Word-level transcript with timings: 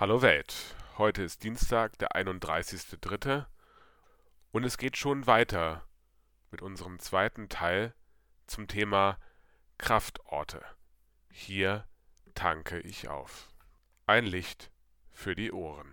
Hallo 0.00 0.22
Welt, 0.22 0.54
heute 0.96 1.22
ist 1.22 1.44
Dienstag, 1.44 1.98
der 1.98 2.12
31.03. 2.12 3.44
und 4.50 4.64
es 4.64 4.78
geht 4.78 4.96
schon 4.96 5.26
weiter 5.26 5.84
mit 6.50 6.62
unserem 6.62 6.98
zweiten 7.00 7.50
Teil 7.50 7.92
zum 8.46 8.66
Thema 8.66 9.18
Kraftorte. 9.76 10.64
Hier 11.30 11.84
tanke 12.34 12.80
ich 12.80 13.10
auf. 13.10 13.50
Ein 14.06 14.24
Licht 14.24 14.70
für 15.12 15.34
die 15.34 15.52
Ohren. 15.52 15.92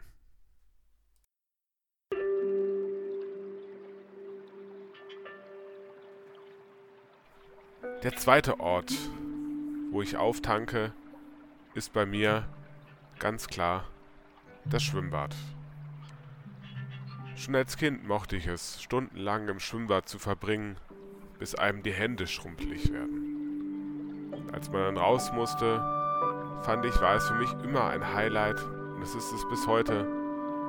Der 8.04 8.16
zweite 8.16 8.62
Ort, 8.62 8.94
wo 9.92 10.02
ich 10.02 10.16
auftanke, 10.16 10.94
ist 11.74 11.92
bei 11.92 12.06
mir 12.06 12.48
ganz 13.20 13.48
klar 13.48 13.86
das 14.70 14.84
Schwimmbad. 14.84 15.36
Schon 17.36 17.56
als 17.56 17.78
Kind 17.78 18.08
mochte 18.08 18.36
ich 18.36 18.48
es, 18.48 18.82
stundenlang 18.82 19.48
im 19.48 19.60
Schwimmbad 19.60 20.10
zu 20.10 20.20
verbringen, 20.20 20.78
bis 21.40 21.56
einem 21.56 21.84
die 21.84 21.94
Hände 21.94 22.28
schrumpelig 22.28 22.92
werden. 22.92 24.34
Als 24.52 24.72
man 24.72 24.82
dann 24.82 24.98
raus 24.98 25.32
musste, 25.32 25.78
fand 26.64 26.86
ich, 26.86 27.00
war 27.00 27.16
es 27.16 27.28
für 27.28 27.36
mich 27.36 27.52
immer 27.64 27.86
ein 27.90 28.14
Highlight 28.14 28.62
und 28.96 29.02
es 29.02 29.14
ist 29.16 29.32
es 29.32 29.48
bis 29.50 29.68
heute, 29.68 30.08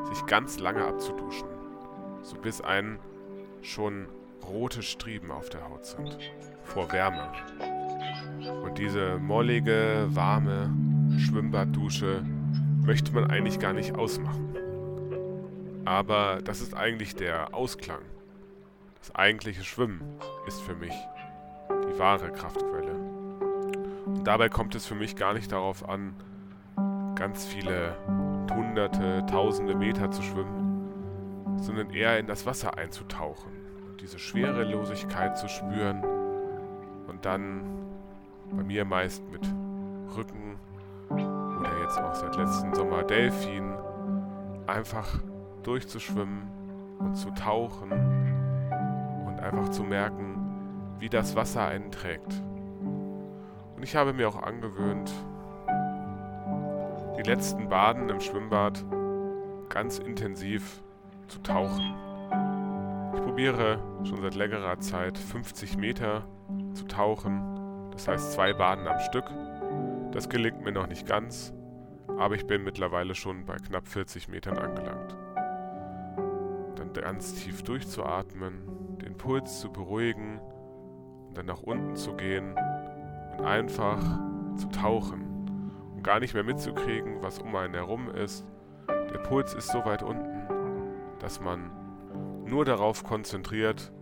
sich 0.05 0.27
ganz 0.27 0.59
lange 0.59 0.84
abzuduschen, 0.84 1.48
so 2.23 2.37
bis 2.37 2.61
einen 2.61 2.98
schon 3.62 4.06
rote 4.47 4.83
Striemen 4.83 5.30
auf 5.30 5.48
der 5.48 5.69
Haut 5.69 5.87
sind, 5.87 6.19
vor 6.65 6.92
Wärme. 6.92 7.33
Und 8.62 8.78
diese 8.78 9.19
mollige, 9.19 10.06
warme 10.11 10.70
Schwimmbaddusche 11.19 12.23
möchte 12.88 13.12
man 13.12 13.30
eigentlich 13.30 13.60
gar 13.60 13.74
nicht 13.74 13.97
ausmachen. 13.97 14.56
Aber 15.84 16.41
das 16.42 16.62
ist 16.62 16.72
eigentlich 16.75 17.14
der 17.14 17.55
Ausklang. 17.55 18.00
Das 18.98 19.14
eigentliche 19.14 19.62
Schwimmen 19.62 20.00
ist 20.47 20.62
für 20.62 20.75
mich 20.75 20.94
die 21.70 21.98
wahre 21.98 22.33
Kraftquelle. 22.33 22.94
Und 24.06 24.25
dabei 24.25 24.48
kommt 24.48 24.75
es 24.75 24.86
für 24.86 24.94
mich 24.94 25.16
gar 25.16 25.34
nicht 25.34 25.53
darauf 25.53 25.86
an, 25.86 26.14
ganz 27.14 27.44
viele 27.44 27.94
hunderte, 28.55 29.27
tausende 29.27 29.75
Meter 29.75 30.11
zu 30.11 30.22
schwimmen, 30.22 31.59
sondern 31.59 31.91
eher 31.91 32.19
in 32.19 32.27
das 32.27 32.47
Wasser 32.47 32.78
einzutauchen 32.78 33.53
diese 34.00 34.19
Schwerelosigkeit 34.19 35.36
zu 35.36 35.48
spüren 35.48 36.05
und 37.09 37.25
dann 37.27 37.64
bei 38.53 38.62
mir 38.62 38.84
meist 38.84 39.22
mit 39.31 39.42
Rücken 40.16 40.56
jetzt 41.89 41.98
auch 41.98 42.14
seit 42.14 42.36
letzten 42.36 42.75
Sommer 42.75 43.03
Delfin, 43.03 43.72
einfach 44.67 45.08
durchzuschwimmen 45.62 46.42
und 46.98 47.14
zu 47.14 47.31
tauchen 47.31 47.91
und 49.27 49.41
einfach 49.41 49.70
zu 49.70 49.84
merken, 49.84 50.97
wie 50.98 51.09
das 51.09 51.34
Wasser 51.34 51.66
einen 51.66 51.91
trägt. 51.91 52.42
Und 53.75 53.83
ich 53.83 53.97
habe 53.97 54.12
mir 54.12 54.28
auch 54.28 54.42
angewöhnt, 54.42 55.11
die 57.16 57.22
letzten 57.22 57.70
Baden 57.70 58.11
im 58.11 58.20
Schwimmbad 58.20 58.84
ganz 59.70 59.98
intensiv 59.98 60.83
zu 61.27 61.39
tauchen. 61.39 61.94
Ich 63.14 63.22
probiere 63.22 63.78
schon 64.05 64.20
seit 64.20 64.34
längerer 64.34 64.78
Zeit 64.81 65.16
50 65.16 65.78
Meter 65.78 66.25
zu 66.75 66.84
tauchen, 66.84 67.89
das 67.92 68.06
heißt 68.09 68.33
zwei 68.33 68.53
Baden 68.53 68.86
am 68.86 69.00
Stück. 69.00 69.25
Das 70.12 70.28
gelingt 70.28 70.62
mir 70.62 70.72
noch 70.72 70.86
nicht 70.86 71.06
ganz, 71.06 71.55
aber 72.19 72.34
ich 72.34 72.47
bin 72.47 72.64
mittlerweile 72.64 73.14
schon 73.14 73.44
bei 73.44 73.56
knapp 73.56 73.86
40 73.86 74.28
Metern 74.28 74.58
angelangt. 74.58 75.16
Dann 76.77 76.92
ganz 76.92 77.34
tief 77.34 77.62
durchzuatmen, 77.62 78.98
den 79.02 79.16
Puls 79.16 79.60
zu 79.60 79.72
beruhigen 79.72 80.41
und 81.28 81.38
dann 81.38 81.47
nach 81.47 81.62
unten 81.62 81.97
zu 81.97 82.15
gehen 82.15 82.54
und 83.32 83.44
einfach 83.44 83.98
zu 84.56 84.69
tauchen 84.69 85.50
und 85.94 86.03
gar 86.03 86.20
nicht 86.20 86.34
mehr 86.34 86.44
mitzukriegen, 86.44 87.22
was 87.22 87.38
um 87.38 87.54
einen 87.56 87.75
herum 87.75 88.10
ist. 88.10 88.44
Der 88.88 89.19
Puls 89.19 89.54
ist 89.54 89.72
so 89.72 89.84
weit 89.84 90.03
unten, 90.03 90.47
dass 91.19 91.41
man 91.41 91.70
nur 92.47 92.64
darauf 92.64 93.04
konzentriert, 93.04 93.93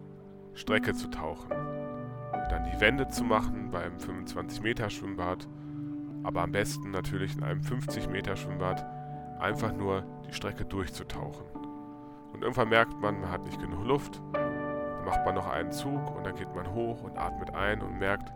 Strecke 0.55 0.95
zu 0.95 1.09
tauchen. 1.09 1.51
Dann 1.51 2.65
die 2.73 2.81
Wände 2.81 3.09
zu 3.09 3.25
machen 3.25 3.71
beim 3.71 3.99
25 3.99 4.63
Meter 4.63 4.91
Schwimmbad 4.91 5.47
aber 6.27 6.43
am 6.43 6.51
besten 6.51 6.91
natürlich 6.91 7.37
in 7.37 7.45
einem 7.45 7.63
50 7.63 8.09
Meter 8.09 8.35
Schwimmbad 8.35 8.85
einfach 9.39 9.73
nur 9.73 10.03
die 10.27 10.33
Strecke 10.33 10.65
durchzutauchen. 10.65 11.47
Und 12.33 12.43
irgendwann 12.43 12.69
merkt 12.69 13.01
man, 13.01 13.21
man 13.21 13.31
hat 13.31 13.45
nicht 13.45 13.61
genug 13.61 13.87
Luft, 13.87 14.21
dann 14.33 15.05
macht 15.05 15.25
man 15.25 15.37
noch 15.37 15.47
einen 15.47 15.71
Zug 15.71 16.17
und 16.17 16.27
dann 16.27 16.35
geht 16.35 16.53
man 16.53 16.75
hoch 16.75 17.05
und 17.05 17.17
atmet 17.17 17.55
ein 17.55 17.81
und 17.81 18.01
merkt, 18.01 18.33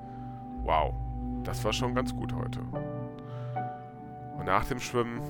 wow, 0.63 0.95
das 1.43 1.65
war 1.65 1.73
schon 1.73 1.97
ganz 1.97 2.15
gut 2.15 2.33
heute. 2.33 2.61
Und 2.61 4.45
nach 4.45 4.67
dem 4.67 4.79
Schwimmen, 4.79 5.21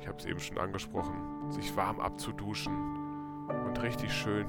ich 0.00 0.06
habe 0.06 0.18
es 0.18 0.24
eben 0.24 0.38
schon 0.38 0.58
angesprochen, 0.58 1.50
sich 1.50 1.76
warm 1.76 1.98
abzuduschen 1.98 2.72
und 3.66 3.82
richtig 3.82 4.12
schön 4.12 4.46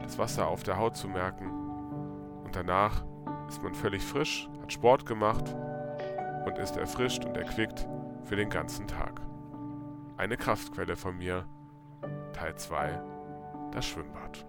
das 0.00 0.18
Wasser 0.18 0.46
auf 0.46 0.62
der 0.62 0.78
Haut 0.78 0.96
zu 0.96 1.08
merken. 1.08 1.50
Und 2.44 2.54
danach 2.54 3.04
ist 3.48 3.60
man 3.60 3.74
völlig 3.74 4.04
frisch, 4.04 4.48
hat 4.62 4.72
Sport 4.72 5.04
gemacht 5.04 5.52
und 6.48 6.58
ist 6.58 6.76
erfrischt 6.76 7.24
und 7.26 7.36
erquickt 7.36 7.86
für 8.24 8.34
den 8.34 8.48
ganzen 8.48 8.86
Tag. 8.88 9.20
Eine 10.16 10.36
Kraftquelle 10.36 10.96
von 10.96 11.16
mir, 11.18 11.46
Teil 12.32 12.56
2, 12.56 13.00
das 13.72 13.86
Schwimmbad. 13.86 14.46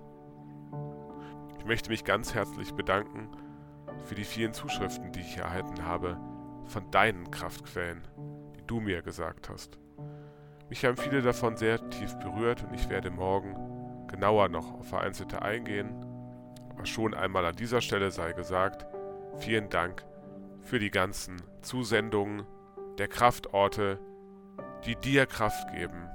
Ich 1.58 1.66
möchte 1.66 1.90
mich 1.90 2.06
ganz 2.06 2.34
herzlich 2.34 2.74
bedanken 2.74 3.30
für 4.06 4.16
die 4.16 4.24
vielen 4.24 4.54
Zuschriften, 4.54 5.12
die 5.12 5.20
ich 5.20 5.38
erhalten 5.38 5.86
habe 5.86 6.18
von 6.66 6.90
deinen 6.90 7.30
Kraftquellen, 7.32 8.08
die 8.56 8.66
du 8.66 8.80
mir 8.80 9.02
gesagt 9.02 9.50
hast. 9.50 9.78
Mich 10.70 10.86
haben 10.86 10.98
viele 10.98 11.22
davon 11.22 11.58
sehr 11.58 11.90
tief 11.90 12.18
berührt 12.20 12.64
und 12.64 12.74
ich 12.74 12.90
werde 12.90 13.12
morgen 13.12 14.08
genauer 14.08 14.48
noch 14.48 14.74
auf 14.74 14.88
vereinzelte 14.88 15.42
eingehen. 15.42 16.06
Aber 16.70 16.86
schon 16.86 17.14
einmal 17.14 17.46
an 17.46 17.56
dieser 17.56 17.82
Stelle 17.82 18.10
sei 18.10 18.32
gesagt, 18.32 18.86
vielen 19.38 19.70
Dank 19.70 20.06
für 20.70 20.78
die 20.78 20.92
ganzen 20.92 21.42
Zusendungen 21.64 22.46
der 23.00 23.08
Kraftorte, 23.08 24.00
die 24.86 24.96
dir 24.96 25.26
Kraft 25.26 25.72
geben. 25.74 26.08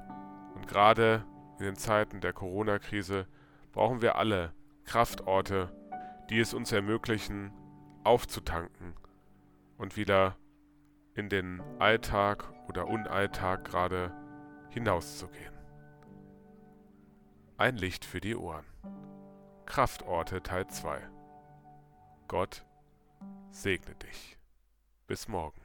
Und 0.55 0.69
gerade 0.69 1.25
in 1.59 1.65
den 1.65 1.75
Zeiten 1.75 2.21
der 2.21 2.33
Corona-Krise 2.33 3.27
brauchen 3.73 4.01
wir 4.01 4.15
alle 4.15 4.55
Kraftorte, 4.85 5.75
die 6.31 6.39
es 6.39 6.55
uns 6.55 6.71
ermöglichen, 6.71 7.51
aufzutanken 8.05 8.95
und 9.77 9.97
wieder 9.97 10.37
in 11.15 11.29
den 11.29 11.61
Alltag 11.81 12.45
oder 12.69 12.87
Unalltag 12.87 13.65
gerade 13.65 14.13
hinauszugehen. 14.71 15.55
Ein 17.57 17.77
Licht 17.77 18.05
für 18.05 18.21
die 18.21 18.37
Ohren. 18.37 18.67
Kraftorte 19.67 20.45
Teil 20.45 20.69
2. 20.69 21.01
Gott 22.29 22.65
segne 23.51 23.97
dich. 23.97 24.34
Bis 25.07 25.29
morgen. 25.29 25.64